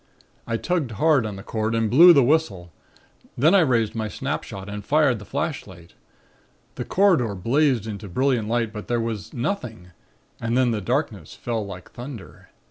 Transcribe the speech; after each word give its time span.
I 0.47 0.57
tugged 0.57 0.93
hard 0.93 1.27
on 1.27 1.35
the 1.35 1.43
cord 1.43 1.75
and 1.75 1.87
blew 1.87 2.11
the 2.11 2.23
whistle; 2.23 2.71
then 3.37 3.53
I 3.53 3.59
raised 3.59 3.93
my 3.93 4.07
snapshot 4.07 4.67
and 4.67 4.83
fired 4.83 5.19
the 5.19 5.25
flashlight. 5.25 5.93
The 6.73 6.85
corridor 6.85 7.35
blazed 7.35 7.85
into 7.85 8.09
brilliant 8.09 8.47
light, 8.47 8.73
but 8.73 8.87
there 8.87 8.99
was 8.99 9.31
nothing, 9.31 9.91
and 10.39 10.57
then 10.57 10.71
the 10.71 10.81
darkness 10.81 11.35
fell 11.35 11.63
like 11.63 11.91
thunder. 11.91 12.49